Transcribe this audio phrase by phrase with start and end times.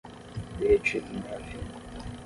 [0.57, 1.67] Derretido no ar fino